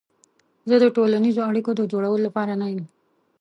[0.69, 2.85] زه د ټولنیزو اړیکو د جوړولو لپاره نه یم.